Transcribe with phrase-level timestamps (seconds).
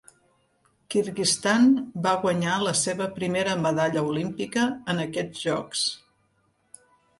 [0.93, 1.67] Kyrgyzstan
[2.07, 5.87] va guanyar la seva primera Medalla Olímpica en aquests jocs.